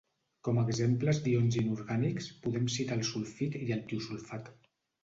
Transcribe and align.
Com 0.45 0.61
a 0.61 0.63
exemples 0.71 1.19
d'ions 1.27 1.59
inorgànics 1.65 2.31
podem 2.47 2.69
citar 2.79 2.99
el 3.01 3.07
sulfit 3.13 3.63
i 3.63 3.67
el 3.79 3.89
tiosulfat. 3.95 4.53